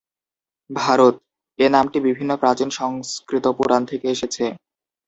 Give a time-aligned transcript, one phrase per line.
[0.69, 1.15] ভারত:
[1.59, 4.45] এ নামটি বিভিন্ন প্রাচীন সংস্কৃত পুরাণ থেকে এসেছে।